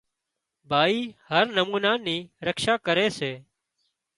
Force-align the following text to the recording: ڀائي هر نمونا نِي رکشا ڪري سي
ڀائي 0.69 0.99
هر 1.29 1.45
نمونا 1.57 1.91
نِي 2.05 2.17
رکشا 2.47 2.73
ڪري 2.85 3.07
سي 3.17 3.31